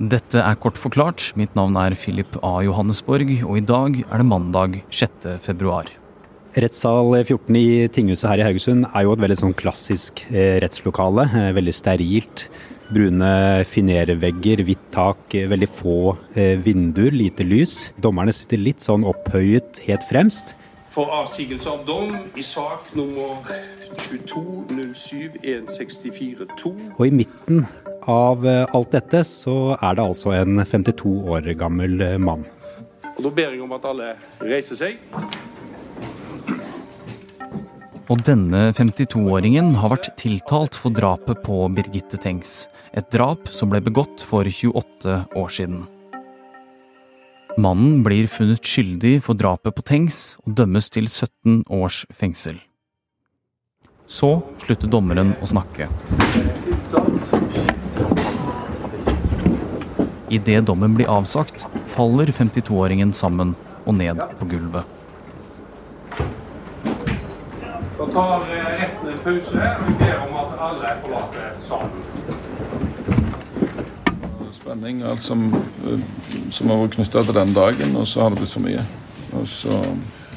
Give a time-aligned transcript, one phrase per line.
[0.00, 1.34] Dette er Kort forklart.
[1.36, 2.62] Mitt navn er Philip A.
[2.64, 5.26] Johannesborg, og i dag er det mandag 6.
[5.44, 5.90] februar.
[6.52, 11.24] Rettssal 14 i tinghuset her i Haugesund er jo et veldig sånn klassisk eh, rettslokale.
[11.28, 12.48] Eh, veldig sterilt.
[12.92, 16.16] Brune finervegger, hvitt tak, eh, veldig få
[16.64, 17.90] vinduer, lite lys.
[18.00, 20.54] Dommerne sitter litt sånn opphøyet helt fremst.
[20.92, 23.36] For avsigelse av dom i sak nummer
[23.96, 26.72] 22.07.164.2.
[26.98, 27.66] Og i midten
[28.10, 32.44] av eh, alt dette så er det altså en 52 år gammel eh, mann.
[33.16, 35.00] Og Da ber jeg om at alle reiser seg.
[38.10, 42.66] Og denne 52-åringen har vært tiltalt for drapet på Birgitte Tengs.
[42.92, 45.86] Et drap som ble begått for 28 år siden.
[47.60, 52.60] Mannen blir funnet skyldig for drapet på Tengs og dømmes til 17 års fengsel.
[54.08, 55.88] Så slutter dommeren å snakke.
[60.32, 63.50] Idet dommen blir avsagt, faller 52-åringen sammen
[63.84, 64.88] og ned på gulvet.
[67.98, 72.00] Da tar retten en pause, og vi ber om at alle forlater salen.
[74.56, 76.00] Spenning, og alt som, eh,
[76.48, 78.88] som har vært knytta til den dagen, og så har det blitt for mye.
[79.36, 79.84] Og så,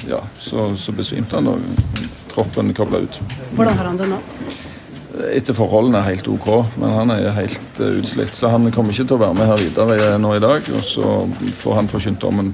[0.04, 3.20] ja, så, så besvimte han, og kroppen kobla ut.
[3.54, 4.20] Hvordan har han det nå?
[5.32, 6.48] Etter forholdene er helt OK,
[6.80, 8.34] men han er helt uh, utslitt.
[8.36, 10.70] Så han kommer ikke til å være med her videre nå i dag.
[10.76, 11.16] Og så
[11.62, 12.52] får han forkynt dommen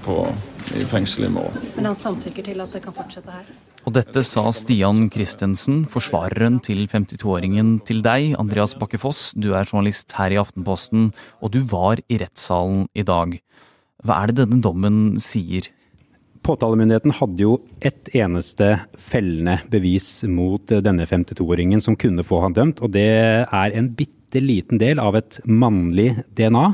[0.79, 1.69] i fengsel i morgen.
[1.77, 3.53] Men han samtykker til at det kan fortsette her?
[3.83, 9.33] Og dette sa Stian Christensen, forsvareren til 52-åringen, til deg, Andreas Bakkefoss.
[9.35, 11.11] Du er journalist her i Aftenposten,
[11.43, 13.41] og du var i rettssalen i dag.
[14.07, 15.67] Hva er det denne dommen sier?
[16.43, 22.83] Påtalemyndigheten hadde jo ett eneste fellende bevis mot denne 52-åringen som kunne få han dømt,
[22.83, 23.07] og det
[23.47, 26.65] er en bitte liten del av et mannlig DNA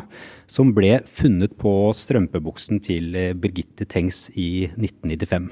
[0.48, 5.50] som ble funnet på strømpebuksen til Birgitte Tengs i 1995.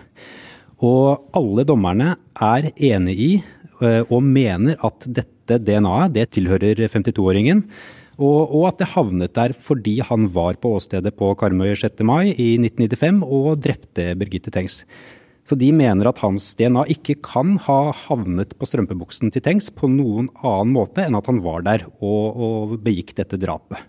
[0.87, 7.63] Og alle dommerne er enig i eh, og mener at dette DNA-et det tilhører 52-åringen.
[8.17, 12.01] Og, og, at det havnet der fordi han var på åstedet på Karmøy 6.
[12.09, 14.81] mai i 1995 og drepte Birgitte Tengs.
[15.47, 19.91] Så de mener at hans DNA ikke kan ha havnet på strømpebuksen til Tengs på
[19.93, 23.85] noen annen måte enn at han var der og, og begikk dette drapet.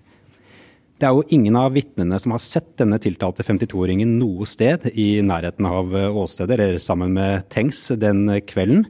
[0.98, 5.22] Det er jo ingen av vitnene som har sett denne tiltalte 52-åringen noe sted i
[5.26, 8.84] nærheten av åstedet eller sammen med Tengs den kvelden.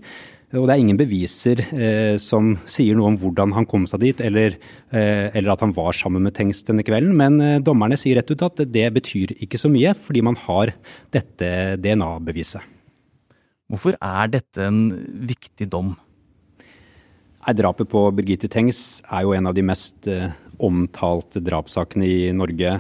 [0.56, 4.22] Og det er ingen beviser eh, som sier noe om hvordan han kom seg dit,
[4.24, 4.56] eller,
[4.96, 7.12] eh, eller at han var sammen med Tengs denne kvelden.
[7.20, 10.72] Men eh, dommerne sier rett ut at det betyr ikke så mye, fordi man har
[11.12, 11.52] dette
[11.84, 12.64] DNA-beviset.
[13.68, 14.86] Hvorfor er dette en
[15.28, 15.98] viktig dom?
[17.48, 20.32] Drapet på Birgitte Tengs er jo en av de mest eh,
[20.64, 22.78] omtalte drapssakene i Norge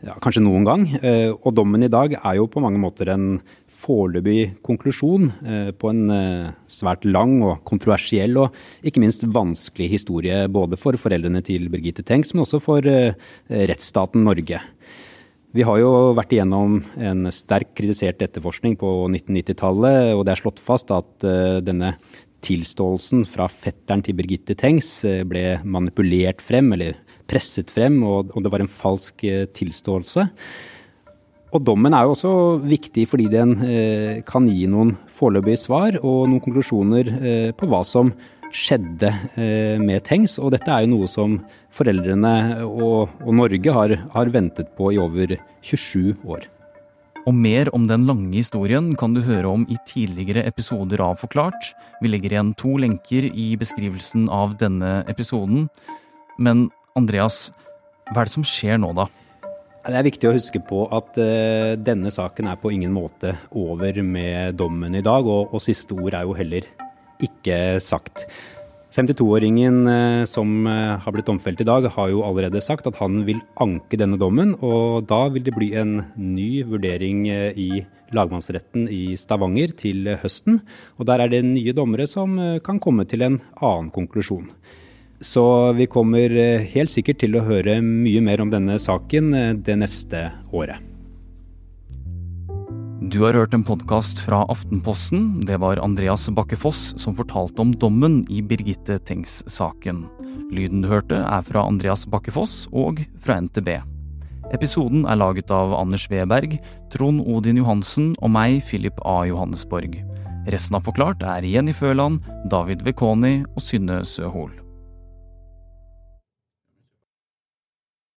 [0.00, 0.86] ja, kanskje noen gang.
[1.00, 3.34] Eh, og dommen i dag er jo på mange måter en
[3.80, 10.44] foreløpig konklusjon eh, på en eh, svært lang og kontroversiell og ikke minst vanskelig historie
[10.52, 13.16] både for foreldrene til Birgitte Tengs, men også for eh,
[13.48, 14.60] rettsstaten Norge.
[15.50, 20.62] Vi har jo vært igjennom en sterkt kritisert etterforskning på 1990-tallet, og det er slått
[20.62, 21.24] fast at
[21.66, 21.96] denne
[22.46, 28.62] tilståelsen fra fetteren til Birgitte Tengs ble manipulert frem, eller presset frem, og det var
[28.62, 29.26] en falsk
[29.58, 30.28] tilståelse.
[31.50, 36.28] Og dommen er jo også viktig fordi den eh, kan gi noen foreløpige svar og
[36.30, 38.12] noen konklusjoner eh, på hva som
[38.54, 40.38] skjedde eh, med Tengs.
[40.38, 41.40] Og dette er jo noe som
[41.74, 45.34] foreldrene og, og Norge har, har, ventet på i over
[45.66, 46.46] 27 år.
[47.28, 51.72] Og mer om den lange historien kan du høre om i tidligere episoder av Forklart.
[52.00, 55.66] Vi legger igjen to lenker i beskrivelsen av denne episoden.
[56.40, 56.68] Men
[56.98, 57.50] Andreas,
[58.10, 59.10] hva er det som skjer nå, da?
[59.80, 63.96] Det er viktig å huske på at uh, denne saken er på ingen måte over
[64.04, 66.66] med dommen i dag, og, og siste ord er jo heller
[67.24, 68.26] ikke sagt.
[68.92, 73.00] 52-åringen uh, eh, som uh, har blitt domfelt i dag, har jo allerede sagt at
[73.00, 77.70] han vil anke denne dommen, og da vil det bli en ny vurdering i
[78.12, 80.60] lagmannsretten i Stavanger til høsten.
[81.00, 84.50] Og der er det nye dommere som kan komme til en annen konklusjon.
[85.20, 89.50] Så vi kommer eh, helt sikkert til å høre mye mer om denne saken eh,
[89.52, 90.80] det neste året.
[93.10, 95.42] Du har hørt en podkast fra Aftenposten.
[95.44, 100.06] Det var Andreas Bakke Foss som fortalte om dommen i Birgitte Tengs-saken.
[100.52, 103.74] Lyden du hørte er fra Andreas Bakke Foss og fra NTB.
[104.56, 106.56] Episoden er laget av Anders Weberg,
[106.94, 109.20] Trond Odin Johansen og meg, Philip A.
[109.28, 110.00] Johannesborg.
[110.50, 114.59] Resten av Forklart er Jenny Føland, David Vekoni og Synne Søhol.